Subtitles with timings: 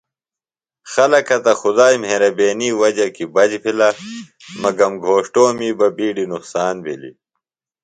[0.91, 3.89] خلکہ تہ خدائی مھرَبینی وجہ کیۡ بچ بِھلہ
[4.61, 7.15] مگم گھوݜٹومی بہ بِیڈیۡ نقصان بِھلیۡ۔